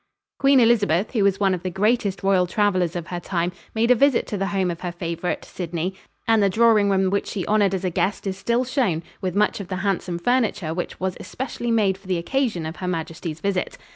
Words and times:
Queen 0.39 0.59
Elizabeth, 0.59 1.11
who 1.11 1.23
was 1.23 1.39
one 1.39 1.53
of 1.53 1.61
the 1.61 1.69
greatest 1.69 2.23
royal 2.23 2.47
travelers 2.47 2.95
of 2.95 3.05
her 3.09 3.19
time, 3.19 3.51
made 3.75 3.91
a 3.91 3.93
visit 3.93 4.25
to 4.25 4.35
the 4.35 4.47
home 4.47 4.71
of 4.71 4.81
her 4.81 4.91
favorite, 4.91 5.45
Sidney, 5.45 5.93
and 6.27 6.41
the 6.41 6.49
drawing 6.49 6.89
room 6.89 7.11
which 7.11 7.27
she 7.27 7.45
honored 7.45 7.75
as 7.75 7.85
a 7.85 7.91
guest 7.91 8.25
is 8.25 8.35
still 8.35 8.65
shown, 8.65 9.03
with 9.21 9.35
much 9.35 9.59
of 9.59 9.67
the 9.67 9.75
handsome 9.85 10.17
furniture 10.17 10.73
which 10.73 10.99
was 10.99 11.15
especially 11.19 11.69
made 11.69 11.99
for 11.99 12.07
the 12.07 12.17
occasion 12.17 12.65
of 12.65 12.77
Her 12.77 12.87
Majesty's 12.87 13.41
visit. 13.41 13.77